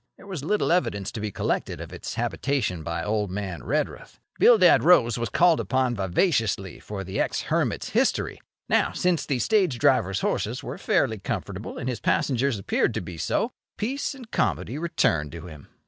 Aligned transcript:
There 0.17 0.25
was 0.25 0.43
little 0.43 0.71
evidence 0.71 1.11
to 1.11 1.19
be 1.19 1.29
collected 1.31 1.79
of 1.79 1.93
its 1.93 2.15
habitation 2.15 2.81
by 2.81 3.03
old 3.03 3.29
man 3.29 3.61
Redruth. 3.61 4.19
Bildad 4.39 4.81
Rose 4.81 5.19
was 5.19 5.29
called 5.29 5.59
upon 5.59 5.93
vivaciously 5.93 6.79
for 6.79 7.03
the 7.03 7.19
ex 7.19 7.41
hermit's 7.41 7.89
history. 7.89 8.41
Now, 8.67 8.93
since 8.93 9.27
the 9.27 9.37
stage 9.37 9.77
driver's 9.77 10.21
horses 10.21 10.63
were 10.63 10.79
fairly 10.79 11.19
comfortable 11.19 11.77
and 11.77 11.87
his 11.87 11.99
passengers 11.99 12.57
appeared 12.57 12.95
to 12.95 13.01
be 13.01 13.19
so, 13.19 13.51
peace 13.77 14.15
and 14.15 14.31
comity 14.31 14.79
returned 14.79 15.31
to 15.33 15.45
him. 15.45 15.67